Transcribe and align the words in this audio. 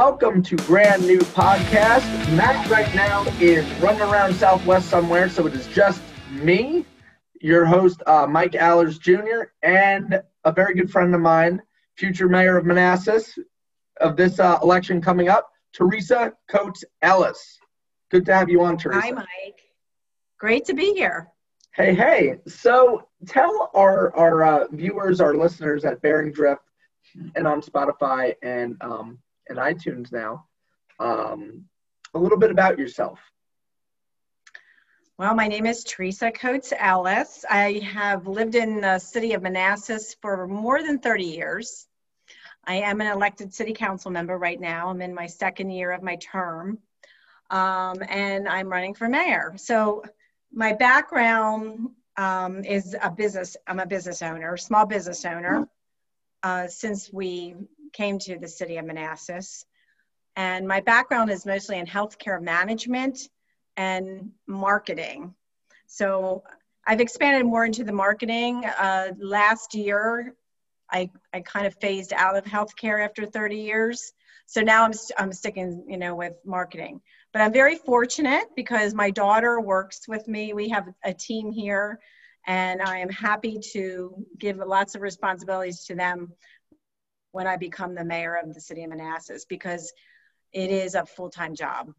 welcome 0.00 0.42
to 0.42 0.56
brand 0.56 1.06
new 1.06 1.18
podcast. 1.18 2.06
Matt 2.34 2.66
right 2.70 2.94
now 2.94 3.22
is 3.38 3.70
running 3.82 4.00
around 4.00 4.34
Southwest 4.34 4.88
somewhere, 4.88 5.28
so 5.28 5.46
it 5.46 5.52
is 5.52 5.66
just 5.66 6.00
me, 6.30 6.86
your 7.42 7.66
host, 7.66 8.02
uh, 8.06 8.26
Mike 8.26 8.54
Allers 8.54 8.96
Jr., 8.96 9.52
and 9.62 10.22
a 10.44 10.52
very 10.52 10.72
good 10.72 10.90
friend 10.90 11.14
of 11.14 11.20
mine, 11.20 11.60
future 11.96 12.30
mayor 12.30 12.56
of 12.56 12.64
Manassas 12.64 13.38
of 14.00 14.16
this 14.16 14.40
uh, 14.40 14.58
election 14.62 15.02
coming 15.02 15.28
up, 15.28 15.50
Teresa 15.74 16.32
Coates 16.48 16.82
Ellis. 17.02 17.58
Good 18.10 18.24
to 18.24 18.34
have 18.34 18.48
you 18.48 18.62
on, 18.62 18.78
Teresa. 18.78 19.02
Hi, 19.02 19.10
Mike. 19.10 19.60
Great 20.38 20.64
to 20.64 20.72
be 20.72 20.94
here. 20.94 21.28
Hey, 21.74 21.94
hey. 21.94 22.38
So 22.46 23.06
tell 23.26 23.70
our, 23.74 24.16
our 24.16 24.44
uh, 24.44 24.66
viewers, 24.72 25.20
our 25.20 25.34
listeners 25.34 25.84
at 25.84 26.00
Bearing 26.00 26.32
Drift 26.32 26.62
and 27.36 27.46
on 27.46 27.60
Spotify 27.60 28.32
and, 28.42 28.78
um, 28.80 29.18
and 29.50 29.58
iTunes 29.58 30.12
now 30.12 30.46
um, 30.98 31.64
a 32.14 32.18
little 32.18 32.38
bit 32.38 32.50
about 32.50 32.78
yourself. 32.78 33.18
Well, 35.18 35.34
my 35.34 35.48
name 35.48 35.66
is 35.66 35.84
Teresa 35.84 36.30
Coates 36.30 36.72
Ellis. 36.78 37.44
I 37.50 37.80
have 37.92 38.26
lived 38.26 38.54
in 38.54 38.80
the 38.80 38.98
city 38.98 39.34
of 39.34 39.42
Manassas 39.42 40.16
for 40.22 40.46
more 40.46 40.82
than 40.82 40.98
30 40.98 41.24
years. 41.24 41.86
I 42.64 42.76
am 42.76 43.00
an 43.02 43.08
elected 43.08 43.52
city 43.52 43.74
council 43.74 44.10
member 44.10 44.38
right 44.38 44.58
now. 44.58 44.88
I'm 44.88 45.02
in 45.02 45.14
my 45.14 45.26
second 45.26 45.70
year 45.70 45.92
of 45.92 46.02
my 46.02 46.16
term, 46.16 46.78
um, 47.50 47.98
and 48.08 48.48
I'm 48.48 48.68
running 48.68 48.94
for 48.94 49.08
mayor. 49.08 49.54
So, 49.56 50.04
my 50.52 50.72
background 50.72 51.90
um, 52.16 52.64
is 52.64 52.96
a 53.00 53.10
business. 53.10 53.56
I'm 53.66 53.78
a 53.78 53.86
business 53.86 54.22
owner, 54.22 54.56
small 54.56 54.86
business 54.86 55.24
owner, 55.24 55.68
uh, 56.42 56.66
since 56.66 57.12
we 57.12 57.54
came 57.92 58.18
to 58.20 58.38
the 58.38 58.48
city 58.48 58.76
of 58.76 58.84
Manassas. 58.84 59.64
And 60.36 60.66
my 60.66 60.80
background 60.80 61.30
is 61.30 61.44
mostly 61.44 61.78
in 61.78 61.86
healthcare 61.86 62.40
management 62.40 63.18
and 63.76 64.30
marketing. 64.46 65.34
So 65.86 66.44
I've 66.86 67.00
expanded 67.00 67.46
more 67.46 67.64
into 67.64 67.84
the 67.84 67.92
marketing. 67.92 68.64
Uh, 68.64 69.12
last 69.18 69.74
year, 69.74 70.34
I, 70.90 71.10
I 71.32 71.40
kind 71.40 71.66
of 71.66 71.74
phased 71.80 72.12
out 72.12 72.36
of 72.36 72.44
healthcare 72.44 73.04
after 73.04 73.26
30 73.26 73.56
years. 73.56 74.12
So 74.46 74.60
now 74.60 74.84
I'm, 74.84 74.92
I'm 75.18 75.32
sticking, 75.32 75.84
you 75.88 75.96
know, 75.96 76.14
with 76.14 76.34
marketing. 76.44 77.00
But 77.32 77.42
I'm 77.42 77.52
very 77.52 77.76
fortunate 77.76 78.46
because 78.56 78.94
my 78.94 79.10
daughter 79.10 79.60
works 79.60 80.08
with 80.08 80.26
me. 80.26 80.52
We 80.52 80.68
have 80.70 80.88
a 81.04 81.14
team 81.14 81.52
here, 81.52 82.00
and 82.46 82.82
I 82.82 82.98
am 82.98 83.08
happy 83.08 83.60
to 83.72 84.26
give 84.38 84.56
lots 84.56 84.96
of 84.96 85.02
responsibilities 85.02 85.84
to 85.84 85.94
them 85.94 86.32
when 87.32 87.46
I 87.46 87.56
become 87.56 87.94
the 87.94 88.04
mayor 88.04 88.36
of 88.36 88.54
the 88.54 88.60
city 88.60 88.82
of 88.84 88.90
Manassas 88.90 89.44
because 89.44 89.92
it 90.52 90.70
is 90.70 90.94
a 90.94 91.06
full-time 91.06 91.54
job 91.54 91.92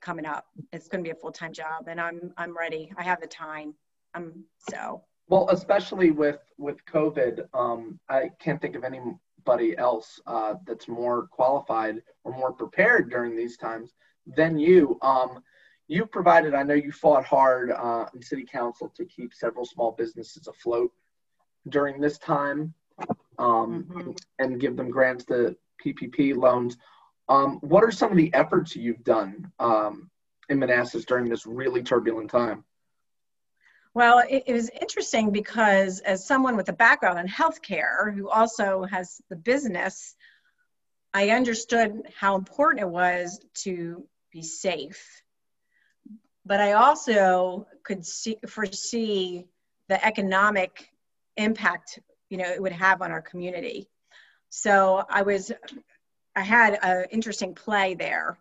coming 0.00 0.26
up. 0.26 0.46
It's 0.72 0.88
going 0.88 1.02
to 1.02 1.08
be 1.08 1.12
a 1.12 1.20
full-time 1.20 1.52
job, 1.52 1.88
and 1.88 2.00
I'm 2.00 2.32
I'm 2.36 2.56
ready. 2.56 2.92
I 2.96 3.02
have 3.02 3.20
the 3.20 3.26
time. 3.26 3.74
I'm 4.14 4.44
so. 4.70 5.02
Well, 5.28 5.48
especially 5.50 6.10
with 6.10 6.40
with 6.58 6.84
COVID, 6.86 7.44
um, 7.54 7.98
I 8.08 8.30
can't 8.38 8.60
think 8.60 8.76
of 8.76 8.84
anybody 8.84 9.76
else 9.78 10.20
uh, 10.26 10.54
that's 10.66 10.88
more 10.88 11.28
qualified 11.28 12.02
or 12.24 12.32
more 12.32 12.52
prepared 12.52 13.10
during 13.10 13.36
these 13.36 13.56
times 13.56 13.92
than 14.26 14.58
you. 14.58 14.98
Um, 15.02 15.42
you 15.88 16.06
provided. 16.06 16.54
I 16.54 16.62
know 16.62 16.74
you 16.74 16.92
fought 16.92 17.24
hard 17.24 17.70
uh, 17.70 18.06
in 18.14 18.22
city 18.22 18.44
council 18.44 18.92
to 18.96 19.04
keep 19.04 19.34
several 19.34 19.64
small 19.64 19.92
businesses 19.92 20.46
afloat 20.46 20.92
during 21.68 22.00
this 22.00 22.18
time, 22.18 22.74
um, 23.38 23.84
mm-hmm. 23.88 24.10
and 24.38 24.60
give 24.60 24.76
them 24.76 24.90
grants 24.90 25.24
to 25.26 25.56
PPP 25.84 26.36
loans. 26.36 26.76
Um, 27.28 27.58
what 27.60 27.84
are 27.84 27.90
some 27.90 28.10
of 28.10 28.16
the 28.16 28.32
efforts 28.34 28.76
you've 28.76 29.04
done 29.04 29.50
um, 29.58 30.10
in 30.48 30.58
Manassas 30.58 31.04
during 31.04 31.28
this 31.28 31.46
really 31.46 31.82
turbulent 31.82 32.30
time? 32.30 32.64
Well, 33.94 34.20
it, 34.28 34.44
it, 34.46 34.52
was 34.54 34.70
interesting 34.70 35.30
because 35.30 36.00
as 36.00 36.26
someone 36.26 36.56
with 36.56 36.68
a 36.70 36.72
background 36.72 37.18
in 37.18 37.28
healthcare 37.28 38.14
who 38.14 38.28
also 38.28 38.84
has 38.84 39.20
the 39.28 39.36
business, 39.36 40.16
I 41.12 41.30
understood 41.30 42.02
how 42.18 42.36
important 42.36 42.80
it 42.80 42.88
was 42.88 43.38
to 43.64 44.06
be 44.32 44.42
safe. 44.42 45.22
But 46.46 46.60
I 46.60 46.72
also 46.72 47.66
could 47.84 48.06
see, 48.06 48.38
foresee 48.48 49.46
the 49.88 50.04
economic 50.04 50.90
impact, 51.36 51.98
you 52.32 52.38
know, 52.38 52.48
it 52.48 52.62
would 52.62 52.72
have 52.72 53.02
on 53.02 53.10
our 53.10 53.20
community. 53.20 53.90
So 54.48 55.04
I 55.10 55.20
was 55.20 55.52
I 56.34 56.40
had 56.40 56.78
an 56.82 57.04
interesting 57.10 57.54
play 57.54 57.92
there. 57.92 58.38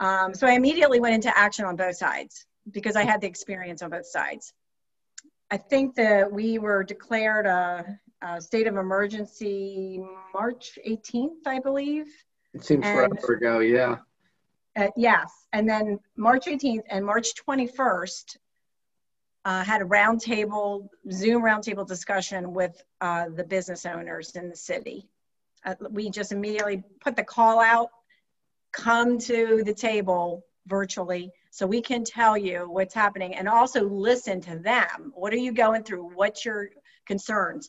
Um, 0.00 0.34
so 0.34 0.46
I 0.46 0.52
immediately 0.52 1.00
went 1.00 1.14
into 1.14 1.36
action 1.36 1.64
on 1.64 1.74
both 1.76 1.96
sides 1.96 2.44
because 2.70 2.94
I 2.94 3.04
had 3.04 3.22
the 3.22 3.26
experience 3.26 3.80
on 3.80 3.88
both 3.88 4.06
sides. 4.06 4.52
I 5.50 5.56
think 5.56 5.94
that 5.94 6.30
we 6.30 6.58
were 6.58 6.84
declared 6.84 7.46
a, 7.46 7.98
a 8.20 8.38
state 8.38 8.66
of 8.66 8.76
emergency 8.76 10.02
March 10.34 10.78
18th, 10.86 11.46
I 11.46 11.58
believe. 11.58 12.08
It 12.52 12.64
seems 12.64 12.84
and, 12.84 13.18
forever 13.18 13.32
ago, 13.32 13.58
yeah. 13.60 13.96
Uh, 14.76 14.88
yes, 14.94 15.30
and 15.54 15.66
then 15.66 15.98
March 16.16 16.44
18th 16.44 16.84
and 16.90 17.04
March 17.04 17.32
21st 17.48 18.36
uh, 19.44 19.64
had 19.64 19.82
a 19.82 19.84
roundtable, 19.84 20.88
Zoom 21.10 21.42
roundtable 21.42 21.86
discussion 21.86 22.52
with 22.52 22.82
uh, 23.00 23.26
the 23.34 23.44
business 23.44 23.86
owners 23.86 24.36
in 24.36 24.48
the 24.48 24.56
city. 24.56 25.08
Uh, 25.64 25.74
we 25.90 26.10
just 26.10 26.32
immediately 26.32 26.82
put 27.00 27.16
the 27.16 27.24
call 27.24 27.60
out 27.60 27.88
come 28.72 29.18
to 29.18 29.62
the 29.64 29.74
table 29.74 30.44
virtually 30.66 31.30
so 31.50 31.66
we 31.66 31.82
can 31.82 32.04
tell 32.04 32.38
you 32.38 32.70
what's 32.70 32.94
happening 32.94 33.34
and 33.34 33.48
also 33.48 33.86
listen 33.88 34.40
to 34.40 34.58
them. 34.58 35.12
What 35.14 35.32
are 35.32 35.38
you 35.38 35.52
going 35.52 35.84
through? 35.84 36.10
What's 36.14 36.44
your 36.44 36.70
concerns? 37.04 37.68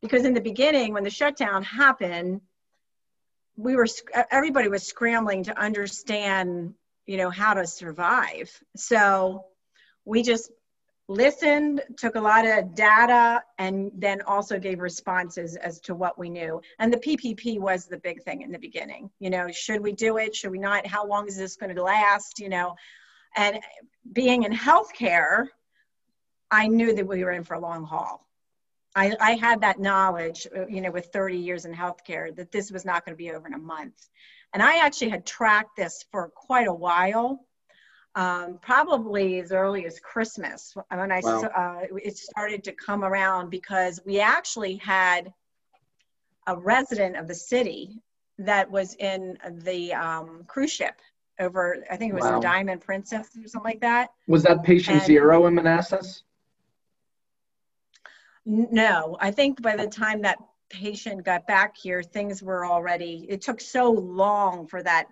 Because 0.00 0.24
in 0.24 0.34
the 0.34 0.40
beginning 0.40 0.92
when 0.92 1.04
the 1.04 1.10
shutdown 1.10 1.62
happened 1.62 2.40
we 3.56 3.76
were 3.76 3.86
everybody 4.30 4.68
was 4.68 4.86
scrambling 4.86 5.44
to 5.44 5.58
understand 5.58 6.74
you 7.06 7.16
know 7.16 7.30
how 7.30 7.54
to 7.54 7.66
survive. 7.66 8.50
So 8.76 9.44
we 10.04 10.22
just 10.22 10.50
listened, 11.08 11.82
took 11.96 12.14
a 12.14 12.20
lot 12.20 12.46
of 12.46 12.74
data, 12.74 13.42
and 13.58 13.90
then 13.94 14.22
also 14.22 14.58
gave 14.58 14.80
responses 14.80 15.56
as 15.56 15.80
to 15.80 15.94
what 15.94 16.18
we 16.18 16.30
knew. 16.30 16.60
And 16.78 16.92
the 16.92 16.98
PPP 16.98 17.60
was 17.60 17.86
the 17.86 17.98
big 17.98 18.22
thing 18.22 18.42
in 18.42 18.50
the 18.50 18.58
beginning. 18.58 19.10
You 19.18 19.30
know, 19.30 19.48
should 19.50 19.82
we 19.82 19.92
do 19.92 20.16
it? 20.16 20.34
Should 20.34 20.50
we 20.50 20.58
not? 20.58 20.86
How 20.86 21.06
long 21.06 21.28
is 21.28 21.36
this 21.36 21.56
going 21.56 21.74
to 21.74 21.82
last? 21.82 22.38
You 22.38 22.48
know, 22.48 22.74
and 23.36 23.58
being 24.12 24.44
in 24.44 24.52
healthcare, 24.52 25.46
I 26.50 26.68
knew 26.68 26.94
that 26.94 27.06
we 27.06 27.24
were 27.24 27.32
in 27.32 27.44
for 27.44 27.54
a 27.54 27.60
long 27.60 27.84
haul. 27.84 28.26
I, 28.96 29.14
I 29.20 29.32
had 29.32 29.62
that 29.62 29.80
knowledge, 29.80 30.46
you 30.68 30.80
know, 30.80 30.92
with 30.92 31.06
30 31.06 31.36
years 31.36 31.64
in 31.64 31.74
healthcare, 31.74 32.34
that 32.36 32.52
this 32.52 32.70
was 32.70 32.84
not 32.84 33.04
going 33.04 33.12
to 33.12 33.18
be 33.18 33.32
over 33.32 33.46
in 33.46 33.54
a 33.54 33.58
month. 33.58 34.08
And 34.52 34.62
I 34.62 34.84
actually 34.86 35.10
had 35.10 35.26
tracked 35.26 35.76
this 35.76 36.04
for 36.12 36.28
quite 36.28 36.68
a 36.68 36.72
while 36.72 37.44
um, 38.16 38.58
probably 38.60 39.40
as 39.40 39.50
early 39.50 39.86
as 39.86 39.98
Christmas 39.98 40.74
when 40.90 41.10
I 41.10 41.20
wow. 41.20 41.42
uh, 41.42 41.96
it 42.02 42.16
started 42.16 42.62
to 42.64 42.72
come 42.72 43.04
around 43.04 43.50
because 43.50 44.00
we 44.06 44.20
actually 44.20 44.76
had 44.76 45.32
a 46.46 46.56
resident 46.56 47.16
of 47.16 47.26
the 47.26 47.34
city 47.34 48.00
that 48.38 48.70
was 48.70 48.94
in 48.96 49.38
the 49.62 49.92
um, 49.94 50.44
cruise 50.46 50.72
ship 50.72 51.00
over 51.40 51.84
I 51.90 51.96
think 51.96 52.12
it 52.12 52.14
was 52.14 52.24
wow. 52.24 52.38
the 52.38 52.40
Diamond 52.40 52.80
Princess 52.80 53.30
or 53.36 53.48
something 53.48 53.70
like 53.72 53.80
that. 53.80 54.10
Was 54.28 54.44
that 54.44 54.62
patient 54.62 54.98
and, 54.98 55.06
zero 55.06 55.46
in 55.46 55.54
Manassas? 55.54 56.22
No, 58.46 59.16
I 59.20 59.30
think 59.30 59.60
by 59.60 59.74
the 59.74 59.86
time 59.86 60.22
that 60.22 60.38
patient 60.70 61.24
got 61.24 61.46
back 61.46 61.76
here, 61.76 62.02
things 62.02 62.42
were 62.42 62.64
already. 62.66 63.26
It 63.28 63.40
took 63.40 63.60
so 63.60 63.90
long 63.90 64.68
for 64.68 64.82
that 64.82 65.06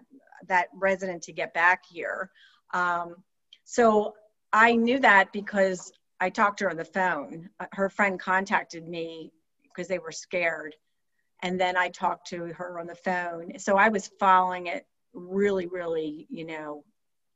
that 0.49 0.69
resident 0.75 1.23
to 1.23 1.33
get 1.33 1.55
back 1.55 1.85
here 1.89 2.31
um, 2.73 3.17
so 3.65 4.15
I 4.53 4.75
knew 4.75 4.99
that 5.01 5.33
because 5.33 5.93
I 6.21 6.31
talked 6.31 6.59
to 6.59 6.65
her 6.65 6.71
on 6.71 6.77
the 6.77 6.85
phone. 6.85 7.49
Uh, 7.59 7.67
her 7.73 7.89
friend 7.89 8.19
contacted 8.19 8.87
me 8.89 9.33
because 9.65 9.89
they 9.89 9.99
were 9.99 10.13
scared. 10.13 10.75
And 11.43 11.61
then 11.61 11.77
I 11.77 11.89
talked 11.89 12.29
to 12.29 12.53
her 12.53 12.79
on 12.79 12.87
the 12.87 12.95
phone. 12.95 13.59
So 13.59 13.77
I 13.77 13.89
was 13.89 14.11
following 14.21 14.67
it 14.67 14.87
really, 15.13 15.67
really, 15.67 16.27
you 16.31 16.47
know, 16.47 16.85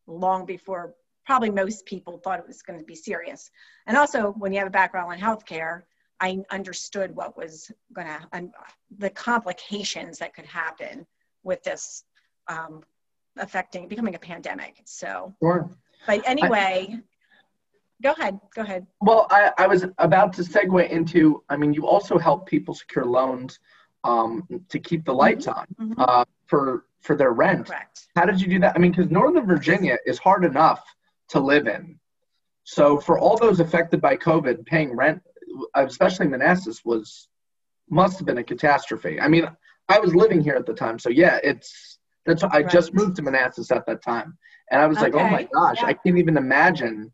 long 0.07 0.47
before 0.47 0.95
probably 1.25 1.51
most 1.51 1.85
people 1.87 2.19
thought 2.19 2.39
it 2.39 2.47
was 2.47 2.63
going 2.63 2.79
to 2.79 2.85
be 2.85 2.95
serious. 2.95 3.51
And 3.87 3.97
also, 3.97 4.33
when 4.39 4.53
you 4.53 4.59
have 4.61 4.69
a 4.69 4.71
background 4.71 5.13
in 5.13 5.19
healthcare, 5.19 5.83
I 6.21 6.39
understood 6.51 7.15
what 7.15 7.37
was 7.37 7.71
going 7.93 8.07
to, 8.07 8.21
and 8.33 8.53
the 8.97 9.11
complications 9.11 10.19
that 10.19 10.35
could 10.35 10.47
happen 10.47 11.07
with 11.43 11.63
this 11.65 12.05
um, 12.49 12.83
affecting 13.37 13.89
becoming 13.89 14.15
a 14.15 14.19
pandemic. 14.19 14.83
So, 14.85 15.35
sure. 15.43 15.71
but 16.07 16.27
anyway, 16.27 16.89
I, 16.91 17.03
go 18.03 18.13
ahead. 18.13 18.41
Go 18.55 18.63
ahead. 18.63 18.87
Well, 19.01 19.27
I, 19.31 19.53
I 19.59 19.67
was 19.67 19.85
about 19.99 20.33
to 20.35 20.43
segue 20.43 20.89
into. 20.89 21.43
I 21.49 21.57
mean, 21.57 21.73
you 21.73 21.87
also 21.87 22.19
help 22.19 22.47
people 22.47 22.75
secure 22.75 23.05
loans 23.05 23.59
um, 24.05 24.47
to 24.69 24.79
keep 24.79 25.05
the 25.05 25.13
lights 25.13 25.47
on 25.47 25.67
mm-hmm. 25.81 26.01
uh, 26.01 26.25
for 26.47 26.87
for 27.01 27.17
their 27.17 27.33
rent. 27.33 27.67
Correct. 27.67 28.09
How 28.17 28.25
did 28.25 28.41
you 28.41 28.49
do 28.49 28.59
that? 28.61 28.75
I 28.75 28.79
mean, 28.79 28.91
because 28.91 29.11
Northern 29.11 29.47
Virginia 29.47 29.97
is 30.07 30.19
hard 30.19 30.45
enough 30.45 30.83
to 31.29 31.41
live 31.41 31.67
in. 31.67 31.99
So 32.65 32.99
for 32.99 33.19
all 33.19 33.37
those 33.37 33.61
affected 33.61 34.01
by 34.01 34.17
COVID, 34.17 34.67
paying 34.67 34.97
rent, 34.97 35.23
especially 35.75 36.27
Manassas, 36.27 36.85
was 36.85 37.29
must 37.89 38.19
have 38.19 38.27
been 38.27 38.39
a 38.39 38.45
catastrophe. 38.45 39.21
I 39.21 39.29
mean, 39.29 39.49
I 39.89 40.01
was 40.01 40.15
living 40.15 40.43
here 40.43 40.55
at 40.55 40.67
the 40.67 40.75
time, 40.75 40.99
so 40.99 41.09
yeah, 41.09 41.39
it's 41.45 41.99
that's 42.27 42.43
I 42.43 42.49
Right. 42.61 42.69
just 42.69 42.95
moved 42.95 43.17
to 43.17 43.23
Manassas 43.23 43.71
at 43.71 43.87
that 43.87 44.03
time, 44.03 44.37
and 44.71 44.81
I 44.81 44.87
was 44.87 45.01
like, 45.01 45.15
oh 45.15 45.29
my 45.29 45.45
gosh, 45.45 45.81
Yeah. 45.83 45.89
I 45.89 45.95
can't 45.95 46.19
even 46.19 46.37
imagine 46.37 47.13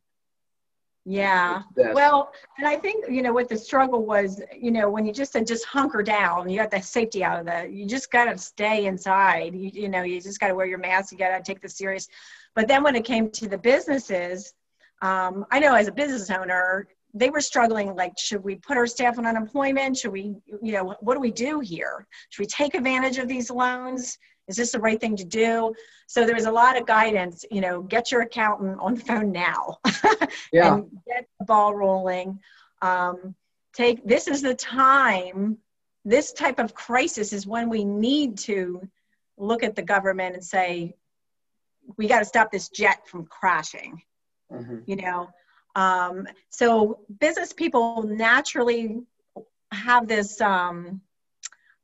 Yeah. 1.04 1.62
this. 1.74 1.94
Well, 1.94 2.32
and 2.58 2.66
I 2.66 2.76
think, 2.76 3.06
you 3.08 3.22
know, 3.22 3.32
what 3.32 3.48
the 3.48 3.58
struggle 3.58 4.04
was, 4.06 4.40
you 4.56 4.70
know, 4.70 4.88
when 4.88 5.04
you 5.04 5.12
just 5.12 5.32
said 5.32 5.46
just 5.46 5.64
hunker 5.64 6.02
down, 6.02 6.48
you 6.48 6.58
got 6.58 6.70
the 6.70 6.80
safety 6.80 7.24
out 7.24 7.40
of 7.40 7.46
that. 7.46 7.72
You 7.72 7.86
just 7.86 8.10
got 8.10 8.26
to 8.26 8.38
stay 8.38 8.86
inside. 8.86 9.54
You, 9.54 9.70
you 9.72 9.88
know, 9.88 10.02
you 10.02 10.20
just 10.20 10.38
got 10.38 10.48
to 10.48 10.54
wear 10.54 10.66
your 10.66 10.78
mask. 10.78 11.10
You 11.10 11.18
got 11.18 11.36
to 11.36 11.42
take 11.42 11.60
this 11.60 11.76
serious. 11.76 12.06
But 12.54 12.68
then 12.68 12.84
when 12.84 12.94
it 12.94 13.04
came 13.04 13.30
to 13.32 13.48
the 13.48 13.58
businesses, 13.58 14.54
um, 15.00 15.44
I 15.50 15.58
know 15.58 15.74
as 15.74 15.88
a 15.88 15.92
business 15.92 16.30
owner, 16.30 16.86
they 17.14 17.30
were 17.30 17.40
struggling 17.40 17.94
like, 17.96 18.12
should 18.16 18.44
we 18.44 18.54
put 18.56 18.76
our 18.76 18.86
staff 18.86 19.18
on 19.18 19.26
unemployment? 19.26 19.96
Should 19.96 20.12
we, 20.12 20.36
you 20.62 20.72
know, 20.72 20.94
what 21.00 21.14
do 21.14 21.20
we 21.20 21.32
do 21.32 21.58
here? 21.60 22.06
Should 22.30 22.42
we 22.42 22.46
take 22.46 22.74
advantage 22.74 23.18
of 23.18 23.26
these 23.26 23.50
loans? 23.50 24.16
Is 24.52 24.56
this 24.58 24.72
the 24.72 24.78
right 24.78 25.00
thing 25.00 25.16
to 25.16 25.24
do? 25.24 25.74
So 26.06 26.26
there 26.26 26.34
was 26.34 26.44
a 26.44 26.52
lot 26.52 26.76
of 26.78 26.86
guidance, 26.86 27.44
you 27.50 27.60
know, 27.60 27.82
get 27.82 28.12
your 28.12 28.20
accountant 28.20 28.78
on 28.80 28.94
the 28.94 29.00
phone 29.00 29.32
now. 29.32 29.78
yeah, 30.52 30.74
and 30.74 30.90
get 31.06 31.26
the 31.38 31.46
ball 31.46 31.74
rolling. 31.74 32.38
Um, 32.82 33.34
take 33.72 34.04
this 34.06 34.28
is 34.28 34.42
the 34.42 34.54
time. 34.54 35.58
This 36.04 36.32
type 36.32 36.58
of 36.58 36.74
crisis 36.74 37.32
is 37.32 37.46
when 37.46 37.68
we 37.68 37.84
need 37.84 38.36
to 38.38 38.86
look 39.38 39.62
at 39.62 39.74
the 39.74 39.82
government 39.82 40.34
and 40.34 40.44
say, 40.44 40.94
we 41.96 42.08
got 42.08 42.18
to 42.18 42.24
stop 42.24 42.50
this 42.52 42.68
jet 42.68 43.08
from 43.08 43.24
crashing. 43.26 44.02
Mhm. 44.52 44.82
You 44.86 44.96
know, 44.96 45.30
um, 45.74 46.26
so 46.50 47.00
business 47.20 47.52
people 47.52 48.02
naturally 48.02 49.00
have 49.72 50.06
this. 50.06 50.40
Um, 50.40 51.00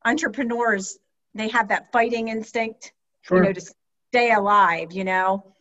entrepreneurs 0.04 0.98
they 1.38 1.48
have 1.48 1.68
that 1.68 1.92
fighting 1.92 2.28
instinct 2.28 2.92
sure. 3.22 3.38
you 3.38 3.44
know, 3.44 3.52
to 3.52 3.74
stay 4.10 4.32
alive, 4.32 4.92
you 4.92 5.04
know. 5.04 5.54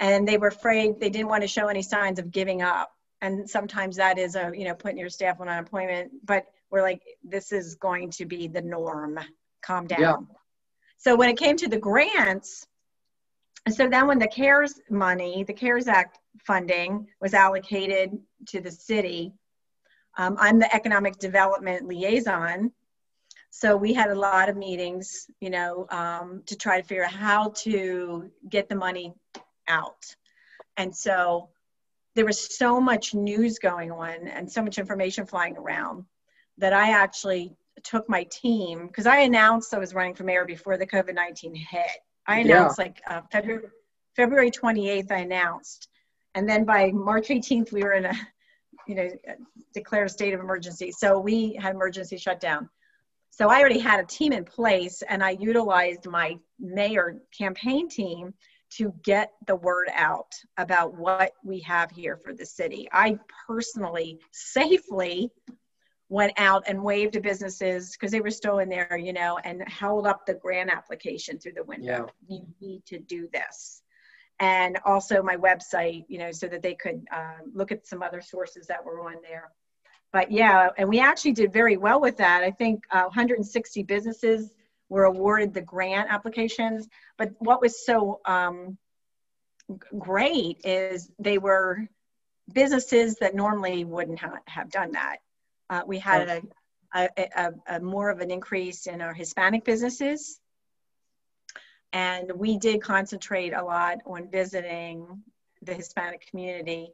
And 0.00 0.26
they 0.26 0.38
were 0.38 0.48
afraid 0.48 0.98
they 0.98 1.10
didn't 1.10 1.28
want 1.28 1.42
to 1.42 1.48
show 1.48 1.68
any 1.68 1.82
signs 1.82 2.18
of 2.18 2.30
giving 2.30 2.62
up. 2.62 2.90
And 3.20 3.48
sometimes 3.48 3.96
that 3.96 4.18
is 4.18 4.34
a, 4.34 4.50
you 4.54 4.64
know, 4.64 4.74
putting 4.74 4.98
your 4.98 5.08
staff 5.08 5.40
on 5.40 5.48
unemployment. 5.48 6.10
But 6.24 6.46
we're 6.70 6.82
like, 6.82 7.02
this 7.22 7.52
is 7.52 7.76
going 7.76 8.10
to 8.10 8.26
be 8.26 8.48
the 8.48 8.60
norm. 8.60 9.18
Calm 9.62 9.86
down. 9.86 10.00
Yeah. 10.00 10.16
So 10.98 11.14
when 11.16 11.28
it 11.28 11.38
came 11.38 11.56
to 11.58 11.68
the 11.68 11.78
grants, 11.78 12.66
so 13.70 13.88
then 13.88 14.06
when 14.06 14.18
the 14.18 14.28
CARES 14.28 14.80
money, 14.90 15.44
the 15.44 15.54
CARES 15.54 15.88
Act 15.88 16.18
funding 16.40 17.06
was 17.20 17.32
allocated 17.32 18.18
to 18.48 18.60
the 18.60 18.70
city, 18.70 19.32
um, 20.18 20.36
I'm 20.38 20.58
the 20.58 20.74
economic 20.74 21.18
development 21.18 21.86
liaison. 21.86 22.72
So 23.56 23.76
we 23.76 23.92
had 23.94 24.10
a 24.10 24.14
lot 24.16 24.48
of 24.48 24.56
meetings, 24.56 25.28
you 25.38 25.48
know, 25.48 25.86
um, 25.90 26.42
to 26.46 26.56
try 26.56 26.80
to 26.80 26.86
figure 26.86 27.04
out 27.04 27.12
how 27.12 27.50
to 27.62 28.28
get 28.48 28.68
the 28.68 28.74
money 28.74 29.14
out. 29.68 30.04
And 30.76 30.94
so 30.94 31.50
there 32.16 32.24
was 32.24 32.58
so 32.58 32.80
much 32.80 33.14
news 33.14 33.60
going 33.60 33.92
on 33.92 34.26
and 34.26 34.50
so 34.50 34.60
much 34.60 34.76
information 34.76 35.24
flying 35.24 35.56
around 35.56 36.04
that 36.58 36.72
I 36.72 36.90
actually 36.90 37.54
took 37.84 38.08
my 38.08 38.24
team 38.24 38.88
because 38.88 39.06
I 39.06 39.18
announced 39.20 39.72
I 39.72 39.78
was 39.78 39.94
running 39.94 40.16
for 40.16 40.24
mayor 40.24 40.44
before 40.44 40.76
the 40.76 40.86
COVID 40.86 41.14
19 41.14 41.54
hit. 41.54 41.86
I 42.26 42.40
Yeah. 42.40 42.56
announced 42.56 42.78
like 42.78 43.00
uh, 43.06 43.20
February, 43.30 43.68
February 44.16 44.50
28th, 44.50 45.12
I 45.12 45.18
announced. 45.18 45.88
And 46.34 46.48
then 46.48 46.64
by 46.64 46.90
March 46.90 47.28
18th, 47.28 47.70
we 47.70 47.84
were 47.84 47.92
in 47.92 48.06
a, 48.06 48.14
you 48.88 48.96
know, 48.96 49.08
declared 49.72 50.08
a 50.08 50.10
state 50.12 50.34
of 50.34 50.40
emergency. 50.40 50.90
So 50.90 51.20
we 51.20 51.54
had 51.54 51.72
emergency 51.72 52.16
shutdown. 52.16 52.68
So 53.36 53.48
I 53.48 53.58
already 53.58 53.80
had 53.80 53.98
a 53.98 54.06
team 54.06 54.32
in 54.32 54.44
place 54.44 55.02
and 55.02 55.20
I 55.20 55.30
utilized 55.30 56.06
my 56.06 56.38
mayor 56.60 57.20
campaign 57.36 57.88
team 57.88 58.32
to 58.76 58.94
get 59.02 59.32
the 59.48 59.56
word 59.56 59.88
out 59.92 60.32
about 60.56 60.94
what 60.94 61.32
we 61.42 61.58
have 61.60 61.90
here 61.90 62.16
for 62.16 62.32
the 62.32 62.46
city. 62.46 62.88
I 62.92 63.18
personally 63.48 64.20
safely 64.30 65.32
went 66.08 66.34
out 66.36 66.62
and 66.68 66.84
waved 66.84 67.14
to 67.14 67.20
businesses 67.20 67.90
because 67.90 68.12
they 68.12 68.20
were 68.20 68.30
still 68.30 68.60
in 68.60 68.68
there, 68.68 68.96
you 68.96 69.12
know, 69.12 69.38
and 69.42 69.68
held 69.68 70.06
up 70.06 70.26
the 70.26 70.34
grant 70.34 70.70
application 70.70 71.40
through 71.40 71.54
the 71.56 71.64
window. 71.64 72.06
Yeah. 72.28 72.36
You 72.36 72.46
need 72.60 72.86
to 72.86 73.00
do 73.00 73.28
this. 73.32 73.82
And 74.38 74.78
also 74.84 75.24
my 75.24 75.36
website, 75.36 76.04
you 76.06 76.18
know, 76.18 76.30
so 76.30 76.46
that 76.46 76.62
they 76.62 76.74
could 76.74 77.04
uh, 77.12 77.38
look 77.52 77.72
at 77.72 77.84
some 77.84 78.00
other 78.00 78.20
sources 78.20 78.68
that 78.68 78.84
were 78.84 79.00
on 79.00 79.16
there 79.28 79.50
but 80.14 80.30
yeah, 80.30 80.68
and 80.78 80.88
we 80.88 81.00
actually 81.00 81.32
did 81.32 81.52
very 81.52 81.76
well 81.76 82.00
with 82.00 82.18
that. 82.18 82.44
I 82.44 82.52
think 82.52 82.84
uh, 82.92 83.02
160 83.02 83.82
businesses 83.82 84.54
were 84.88 85.02
awarded 85.02 85.52
the 85.52 85.60
grant 85.60 86.08
applications. 86.08 86.86
But 87.18 87.32
what 87.40 87.60
was 87.60 87.84
so 87.84 88.20
um, 88.24 88.78
great 89.98 90.60
is 90.62 91.10
they 91.18 91.38
were 91.38 91.88
businesses 92.52 93.16
that 93.16 93.34
normally 93.34 93.84
wouldn't 93.84 94.20
ha- 94.20 94.38
have 94.46 94.70
done 94.70 94.92
that. 94.92 95.16
Uh, 95.68 95.82
we 95.84 95.98
had 95.98 96.28
a, 96.28 96.42
a, 96.94 97.08
a, 97.36 97.52
a 97.66 97.80
more 97.80 98.08
of 98.08 98.20
an 98.20 98.30
increase 98.30 98.86
in 98.86 99.00
our 99.00 99.14
Hispanic 99.14 99.64
businesses. 99.64 100.38
And 101.92 102.30
we 102.36 102.56
did 102.56 102.82
concentrate 102.82 103.52
a 103.52 103.64
lot 103.64 103.98
on 104.06 104.30
visiting 104.30 105.24
the 105.60 105.74
Hispanic 105.74 106.24
community 106.30 106.92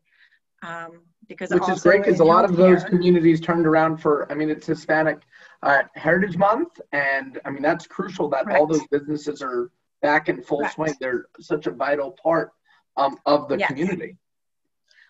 um, 0.62 1.02
because 1.28 1.50
Which 1.50 1.68
is 1.68 1.82
great 1.82 2.02
because 2.02 2.20
a 2.20 2.24
lot 2.24 2.44
of 2.44 2.56
those 2.56 2.84
communities 2.84 3.40
turned 3.40 3.66
around 3.66 3.98
for, 3.98 4.30
I 4.30 4.34
mean, 4.34 4.50
it's 4.50 4.66
Hispanic 4.66 5.20
uh, 5.62 5.82
Heritage 5.94 6.36
Month. 6.36 6.80
And 6.92 7.40
I 7.44 7.50
mean, 7.50 7.62
that's 7.62 7.86
crucial 7.86 8.28
that 8.30 8.50
all 8.50 8.66
those 8.66 8.86
businesses 8.90 9.40
are 9.40 9.70
back 10.02 10.28
in 10.28 10.42
full 10.42 10.58
Correct. 10.58 10.74
swing. 10.74 10.94
They're 11.00 11.26
such 11.40 11.66
a 11.66 11.70
vital 11.70 12.16
part 12.22 12.50
um, 12.96 13.16
of 13.26 13.48
the 13.48 13.58
Yes. 13.58 13.68
community. 13.68 14.16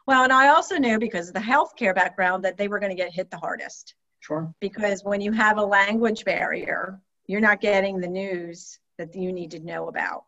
Well, 0.06 0.24
and 0.24 0.32
I 0.32 0.48
also 0.48 0.76
knew 0.76 0.98
because 0.98 1.28
of 1.28 1.34
the 1.34 1.40
healthcare 1.40 1.94
background 1.94 2.44
that 2.44 2.56
they 2.56 2.68
were 2.68 2.78
going 2.78 2.90
to 2.90 2.96
get 2.96 3.12
hit 3.12 3.30
the 3.30 3.36
hardest. 3.36 3.94
Sure. 4.20 4.52
Because 4.60 5.04
when 5.04 5.20
you 5.20 5.32
have 5.32 5.56
a 5.58 5.64
language 5.64 6.24
barrier, 6.24 7.00
you're 7.26 7.40
not 7.40 7.60
getting 7.60 8.00
the 8.00 8.08
news 8.08 8.78
that 8.98 9.14
you 9.14 9.32
need 9.32 9.50
to 9.52 9.60
know 9.60 9.88
about. 9.88 10.24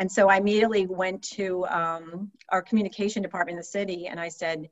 And 0.00 0.10
so 0.10 0.30
I 0.30 0.38
immediately 0.38 0.86
went 0.86 1.22
to 1.34 1.66
um, 1.66 2.30
our 2.48 2.62
communication 2.62 3.22
department 3.22 3.56
in 3.56 3.58
the 3.58 3.64
city 3.64 4.06
and 4.06 4.18
I 4.18 4.30
said, 4.30 4.70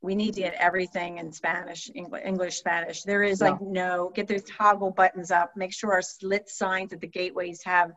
we 0.00 0.16
need 0.16 0.34
to 0.34 0.40
get 0.40 0.54
everything 0.54 1.18
in 1.18 1.30
Spanish, 1.32 1.88
English, 1.94 2.22
English 2.24 2.56
Spanish. 2.56 3.04
There 3.04 3.22
is 3.22 3.40
like 3.40 3.60
no, 3.60 4.10
get 4.12 4.26
those 4.26 4.42
toggle 4.42 4.90
buttons 4.90 5.30
up, 5.30 5.56
make 5.56 5.72
sure 5.72 5.92
our 5.92 6.02
slit 6.02 6.48
signs 6.48 6.92
at 6.92 7.00
the 7.00 7.06
gateways 7.06 7.62
have 7.62 7.92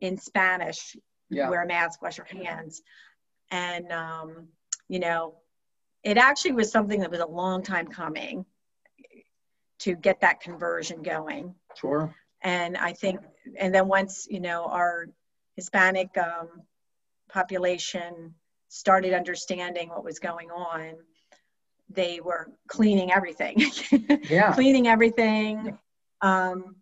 in 0.00 0.16
Spanish, 0.16 0.96
Yeah. 1.28 1.50
wear 1.50 1.62
a 1.62 1.66
mask, 1.66 2.00
wash 2.00 2.16
your 2.16 2.26
hands. 2.26 2.82
And, 3.50 3.92
um, 3.92 4.48
you 4.88 5.00
know, 5.00 5.36
it 6.02 6.16
actually 6.16 6.52
was 6.52 6.70
something 6.72 7.00
that 7.00 7.10
was 7.10 7.20
a 7.20 7.26
long 7.26 7.62
time 7.62 7.88
coming 7.88 8.46
to 9.80 9.94
get 9.94 10.20
that 10.20 10.40
conversion 10.40 11.02
going. 11.02 11.54
Sure. 11.74 12.14
And 12.40 12.74
I 12.78 12.94
think, 12.94 13.20
and 13.58 13.74
then 13.74 13.86
once, 13.86 14.26
you 14.30 14.40
know, 14.40 14.64
our 14.64 15.08
Hispanic 15.56 16.16
um, 16.18 16.62
population 17.28 18.34
started 18.68 19.12
understanding 19.12 19.88
what 19.88 20.04
was 20.04 20.18
going 20.18 20.50
on, 20.50 20.94
they 21.88 22.20
were 22.20 22.50
cleaning 22.68 23.12
everything. 23.12 23.62
Yeah. 24.28 24.52
cleaning 24.52 24.88
everything. 24.88 25.78
Um, 26.22 26.76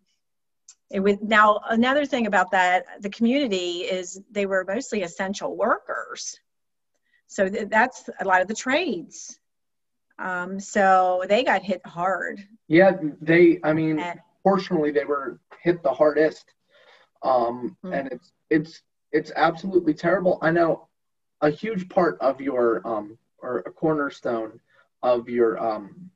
it 0.89 0.99
was 0.99 1.17
now 1.21 1.59
another 1.69 2.05
thing 2.05 2.25
about 2.27 2.51
that 2.51 2.85
the 3.01 3.09
community 3.09 3.81
is 3.81 4.21
they 4.31 4.45
were 4.45 4.63
mostly 4.67 5.01
essential 5.01 5.55
workers, 5.57 6.39
so 7.27 7.49
th- 7.49 7.67
that's 7.69 8.09
a 8.21 8.25
lot 8.25 8.41
of 8.41 8.47
the 8.47 8.55
trades. 8.55 9.39
Um, 10.19 10.59
so 10.59 11.23
they 11.27 11.43
got 11.43 11.63
hit 11.63 11.85
hard. 11.85 12.47
Yeah. 12.67 12.91
They, 13.21 13.59
I 13.63 13.73
mean, 13.73 13.99
And, 13.99 14.19
fortunately 14.43 14.91
they 14.91 15.05
were 15.05 15.39
hit 15.61 15.81
the 15.83 15.93
hardest 15.93 16.45
um, 17.23 17.75
Mm. 17.83 17.93
and 17.97 18.07
it's 18.11 18.31
it's 18.49 18.81
it's 19.11 19.31
absolutely 19.35 19.93
terrible 19.93 20.37
i 20.41 20.51
know 20.51 20.87
a 21.41 21.49
huge 21.49 21.87
part 21.89 22.17
of 22.21 22.39
your 22.41 22.85
um, 22.87 23.17
or 23.39 23.59
a 23.59 23.71
cornerstone 23.71 24.59
of 25.03 25.27
your 25.29 25.57
um, 25.59 26.09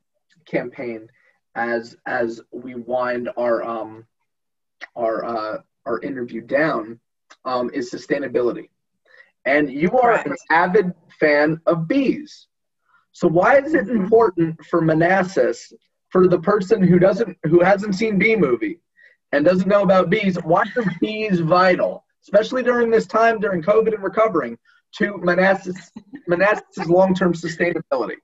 campaign 0.46 1.08
as 1.54 1.96
as 2.06 2.40
we 2.52 2.74
wind 2.74 3.28
our 3.36 3.62
um, 3.64 4.06
our 4.96 5.24
uh, 5.24 5.58
our 5.86 6.00
interview 6.02 6.40
down 6.40 6.98
um, 7.44 7.70
is 7.72 7.90
sustainability 7.90 8.68
and 9.44 9.70
you 9.70 9.90
are 9.98 10.16
an 10.26 10.34
avid 10.50 10.92
fan 11.20 11.60
of 11.66 11.86
bees 11.88 12.48
so 13.12 13.26
why 13.28 13.58
is 13.58 13.74
it 13.74 13.86
Mhm. 13.86 13.96
important 13.96 14.64
for 14.64 14.80
manassas 14.80 15.72
for 16.10 16.26
the 16.28 16.38
person 16.40 16.82
who 16.82 16.98
doesn't 16.98 17.36
who 17.44 17.60
hasn't 17.60 17.94
seen 17.94 18.18
bee 18.18 18.36
movie 18.36 18.80
and 19.32 19.44
doesn't 19.44 19.68
know 19.68 19.82
about 19.82 20.10
bees, 20.10 20.36
why 20.42 20.64
are 20.76 20.84
bees 21.00 21.40
vital, 21.40 22.04
especially 22.22 22.62
during 22.62 22.90
this 22.90 23.06
time 23.06 23.40
during 23.40 23.62
COVID 23.62 23.94
and 23.94 24.02
recovering, 24.02 24.58
to 24.96 25.18
Manassas, 25.18 25.90
Manassas' 26.26 26.86
long-term 26.86 27.34
sustainability? 27.34 28.16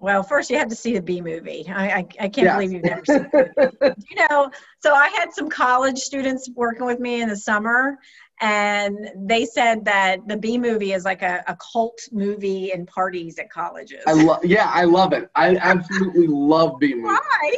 Well, 0.00 0.22
first 0.22 0.48
you 0.48 0.58
have 0.58 0.68
to 0.68 0.76
see 0.76 0.94
the 0.94 1.02
bee 1.02 1.20
movie. 1.20 1.66
I, 1.68 1.88
I, 1.88 2.06
I 2.20 2.28
can't 2.28 2.52
believe 2.52 2.72
you've 2.72 2.84
never 2.84 3.04
seen 3.04 3.28
it. 3.32 3.72
you 4.10 4.28
know, 4.28 4.48
so 4.78 4.94
I 4.94 5.08
had 5.08 5.32
some 5.32 5.50
college 5.50 5.98
students 5.98 6.48
working 6.54 6.86
with 6.86 7.00
me 7.00 7.20
in 7.20 7.28
the 7.28 7.36
summer, 7.36 7.98
and 8.40 9.10
they 9.16 9.44
said 9.44 9.84
that 9.86 10.20
the 10.28 10.36
bee 10.36 10.56
movie 10.56 10.92
is 10.92 11.04
like 11.04 11.22
a, 11.22 11.42
a 11.48 11.56
cult 11.72 11.98
movie 12.12 12.70
in 12.70 12.86
parties 12.86 13.40
at 13.40 13.50
colleges. 13.50 14.04
I 14.06 14.12
love, 14.12 14.44
yeah, 14.44 14.70
I 14.72 14.84
love 14.84 15.12
it. 15.12 15.28
I 15.34 15.56
absolutely 15.56 16.28
love 16.28 16.78
bee 16.78 16.94
movies. 16.94 17.18
Why? 17.18 17.56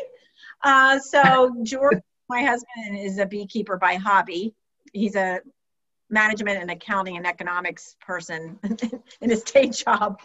Uh, 0.62 0.99
so 0.99 1.55
George, 1.62 1.99
my 2.29 2.43
husband, 2.43 2.99
is 2.99 3.19
a 3.19 3.26
beekeeper 3.26 3.76
by 3.76 3.95
hobby. 3.95 4.55
He's 4.93 5.17
a 5.17 5.40
management 6.11 6.61
and 6.61 6.71
accounting 6.71 7.17
and 7.17 7.26
economics 7.26 7.97
person 8.00 8.59
in 9.21 9.31
his 9.31 9.43
day 9.43 9.69
job. 9.69 10.21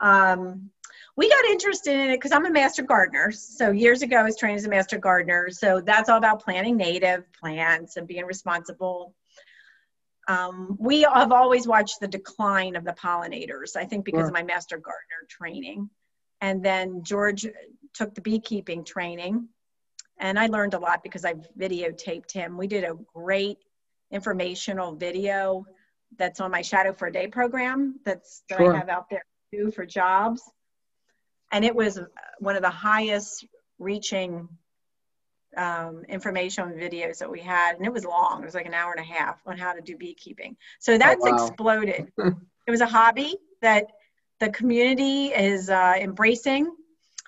Um, 0.00 0.70
we 1.16 1.30
got 1.30 1.44
interested 1.46 1.94
in 1.94 2.10
it 2.10 2.16
because 2.16 2.32
I'm 2.32 2.44
a 2.44 2.50
master 2.50 2.82
gardener. 2.82 3.32
So 3.32 3.70
years 3.70 4.02
ago, 4.02 4.16
I 4.16 4.22
was 4.22 4.36
trained 4.36 4.58
as 4.58 4.66
a 4.66 4.68
master 4.68 4.98
gardener. 4.98 5.48
So 5.50 5.80
that's 5.80 6.08
all 6.08 6.18
about 6.18 6.42
planting 6.42 6.76
native 6.76 7.24
plants 7.32 7.96
and 7.96 8.06
being 8.06 8.26
responsible. 8.26 9.14
Um, 10.28 10.76
we 10.78 11.02
have 11.02 11.32
always 11.32 11.66
watched 11.66 12.00
the 12.00 12.08
decline 12.08 12.76
of 12.76 12.84
the 12.84 12.92
pollinators, 12.92 13.76
I 13.76 13.84
think 13.84 14.04
because 14.04 14.20
sure. 14.20 14.26
of 14.26 14.34
my 14.34 14.42
master 14.42 14.76
gardener 14.76 15.26
training. 15.28 15.88
And 16.40 16.62
then 16.62 17.02
George 17.02 17.46
took 17.94 18.14
the 18.14 18.20
beekeeping 18.20 18.84
training. 18.84 19.48
And 20.18 20.38
I 20.38 20.46
learned 20.46 20.74
a 20.74 20.78
lot 20.78 21.02
because 21.02 21.24
I 21.24 21.34
videotaped 21.58 22.32
him. 22.32 22.56
We 22.56 22.66
did 22.66 22.84
a 22.84 22.96
great 23.14 23.58
informational 24.10 24.94
video 24.94 25.66
that's 26.16 26.40
on 26.40 26.50
my 26.50 26.62
Shadow 26.62 26.92
for 26.92 27.08
a 27.08 27.12
Day 27.12 27.26
program 27.26 28.00
that's 28.04 28.42
that 28.48 28.58
sure. 28.58 28.74
I 28.74 28.78
have 28.78 28.88
out 28.88 29.10
there 29.10 29.24
too 29.52 29.70
for 29.70 29.84
jobs 29.84 30.42
and 31.52 31.64
it 31.64 31.74
was 31.74 31.98
one 32.38 32.56
of 32.56 32.62
the 32.62 32.70
highest 32.70 33.46
reaching 33.78 34.48
um, 35.56 36.02
information 36.08 36.64
videos 36.72 37.18
that 37.18 37.30
we 37.30 37.40
had, 37.40 37.76
and 37.76 37.86
it 37.86 37.92
was 37.92 38.04
long. 38.04 38.42
It 38.42 38.44
was 38.44 38.54
like 38.54 38.66
an 38.66 38.74
hour 38.74 38.92
and 38.92 39.00
a 39.00 39.08
half 39.08 39.40
on 39.46 39.56
how 39.56 39.72
to 39.72 39.80
do 39.80 39.96
beekeeping. 39.96 40.56
So 40.80 40.94
oh, 40.94 40.98
that's 40.98 41.24
oh, 41.24 41.30
wow. 41.30 41.46
exploded. 41.46 42.12
it 42.18 42.70
was 42.70 42.80
a 42.80 42.86
hobby 42.86 43.36
that 43.62 43.86
the 44.38 44.50
community 44.50 45.26
is 45.28 45.70
uh, 45.70 45.94
embracing 45.98 46.74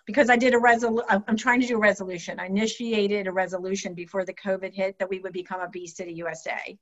because 0.09 0.31
I 0.31 0.37
did 0.37 0.55
a 0.55 0.59
resolution. 0.59 1.23
I'm 1.29 1.37
trying 1.37 1.61
to 1.61 1.67
do 1.67 1.77
a 1.77 1.81
resolution. 1.81 2.41
I 2.41 2.47
initiated 2.47 3.27
a 3.27 3.33
resolution 3.33 3.93
before 3.93 4.25
the 4.25 4.33
COVID 4.33 4.73
hit 4.73 4.99
that 4.99 5.11
we 5.11 5.19
would 5.19 5.35
become 5.35 5.61
a 5.61 5.69
Bee 5.69 5.87
City 5.87 6.15
USA, 6.15 6.79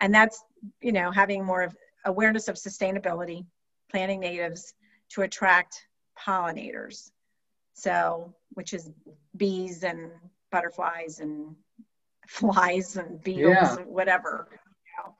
and 0.00 0.12
that's 0.12 0.42
you 0.80 0.90
know 0.90 1.12
having 1.12 1.44
more 1.44 1.62
of 1.62 1.76
awareness 2.04 2.48
of 2.48 2.56
sustainability, 2.56 3.46
planting 3.88 4.18
natives 4.18 4.74
to 5.10 5.22
attract 5.22 5.86
pollinators. 6.18 7.12
So, 7.74 8.34
which 8.54 8.74
is 8.74 8.90
bees 9.36 9.84
and 9.84 10.10
butterflies 10.50 11.20
and 11.20 11.54
flies 12.26 12.96
and 12.96 13.22
beetles 13.22 13.58
yeah. 13.60 13.76
and 13.76 13.86
whatever. 13.86 14.48
You 14.50 15.04
know. 15.04 15.14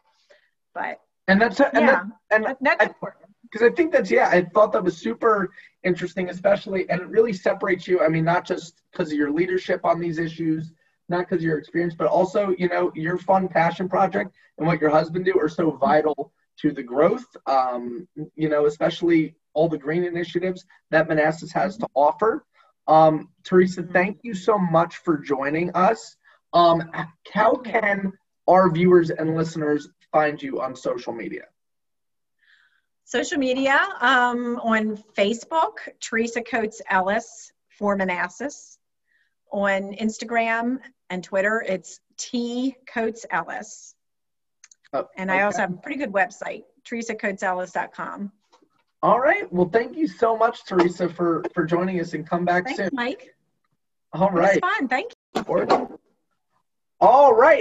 But 0.75 1.01
and 1.29 1.41
that's 1.41 1.61
and 1.61 1.71
yeah, 1.75 2.03
that, 2.31 2.45
and 2.45 2.57
that's 2.61 2.83
I, 2.85 2.89
important 2.89 3.30
because 3.51 3.67
I 3.67 3.75
think 3.75 3.93
that's 3.93 4.11
yeah, 4.11 4.29
I 4.29 4.43
thought 4.43 4.73
that 4.73 4.85
was 4.85 4.97
super 4.97 5.51
interesting, 5.83 6.29
especially 6.31 6.89
and 6.89 7.01
it 7.01 7.09
really 7.09 7.33
separates 7.33 7.87
you. 7.87 8.01
I 8.01 8.09
mean, 8.09 8.25
not 8.25 8.47
just 8.47 8.83
because 8.93 9.11
of 9.11 9.19
your 9.19 9.31
leadership 9.31 9.85
on 9.85 10.01
these 10.01 10.19
issues, 10.19 10.73
not 11.09 11.21
because 11.21 11.39
of 11.39 11.45
your 11.45 11.59
experience, 11.59 11.95
but 11.95 12.07
also 12.07 12.55
you 12.59 12.69
know 12.69 12.93
your 12.95 13.19
fun 13.19 13.49
passion 13.49 13.89
project 13.89 14.35
and 14.59 14.67
what 14.67 14.81
your 14.81 14.91
husband 14.91 15.25
do 15.25 15.39
are 15.39 15.49
so 15.49 15.71
vital 15.73 16.33
to 16.61 16.73
the 16.73 16.83
growth. 16.83 17.25
Um, 17.47 18.07
you 18.37 18.49
know, 18.49 18.67
especially 18.67 19.35
all 19.53 19.69
the 19.69 19.79
green 19.79 20.05
initiatives 20.05 20.65
that 20.91 21.09
Manassas 21.09 21.53
has 21.53 21.77
to 21.79 21.89
offer. 21.95 22.45
Um, 22.87 23.29
Teresa, 23.45 23.83
mm-hmm. 23.83 23.93
thank 23.93 24.19
you 24.23 24.35
so 24.35 24.59
much 24.59 24.97
for 24.99 25.19
joining 25.19 25.71
us. 25.75 26.17
Um, 26.53 26.91
how 27.33 27.55
can 27.55 28.13
our 28.49 28.71
viewers 28.71 29.11
and 29.11 29.37
listeners 29.37 29.89
find 30.13 30.43
you 30.43 30.61
on 30.61 30.75
social 30.75 31.13
media? 31.13 31.45
Social 33.11 33.39
media 33.39 33.89
um, 34.01 34.61
on 34.63 34.97
Facebook, 35.19 35.79
Teresa 35.99 36.43
Coates 36.43 36.81
Ellis 36.89 37.51
for 37.77 37.97
Manassas. 37.97 38.79
On 39.51 39.95
Instagram 39.95 40.79
and 41.11 41.25
Twitter, 41.25 41.61
it's 41.67 41.99
T 42.17 42.77
Coates 42.87 43.27
Ellis. 43.29 43.97
Oh, 44.93 45.09
and 45.17 45.29
I 45.29 45.43
also 45.43 45.59
have 45.59 45.73
a 45.73 45.77
pretty 45.79 45.99
good 45.99 46.13
website, 46.13 46.63
teresacoatesellis.com. 46.89 48.31
All 49.03 49.19
right. 49.19 49.53
Well, 49.53 49.69
thank 49.69 49.97
you 49.97 50.07
so 50.07 50.37
much, 50.37 50.65
Teresa, 50.65 51.09
for 51.09 51.43
for 51.53 51.65
joining 51.65 51.99
us 51.99 52.15
and 52.15 52.25
come 52.25 52.45
back 52.45 52.67
Thanks, 52.67 52.79
soon. 52.79 52.91
Mike. 52.93 53.35
All 54.13 54.31
right. 54.31 54.57
It's 54.57 54.61
fun. 54.61 54.87
Thank 54.87 55.11
you. 55.35 55.99
All 57.01 57.35
right. 57.35 57.59